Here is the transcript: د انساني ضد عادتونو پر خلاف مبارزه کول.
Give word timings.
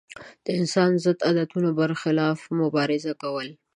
د 0.45 0.47
انساني 0.59 0.97
ضد 1.05 1.19
عادتونو 1.27 1.69
پر 1.77 1.91
خلاف 2.01 2.39
مبارزه 2.59 3.13
کول. 3.21 3.47